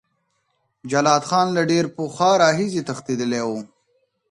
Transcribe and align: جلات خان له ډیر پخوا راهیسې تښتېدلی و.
جلات 0.91 1.23
خان 1.29 1.47
له 1.57 1.61
ډیر 1.71 1.85
پخوا 1.95 2.31
راهیسې 2.43 2.81
تښتېدلی 2.87 3.41
و. 3.45 3.49